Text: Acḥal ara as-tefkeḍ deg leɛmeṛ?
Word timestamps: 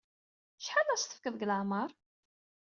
Acḥal 0.59 0.79
ara 0.81 0.95
as-tefkeḍ 0.95 1.33
deg 1.37 1.47
leɛmeṛ? 1.49 1.89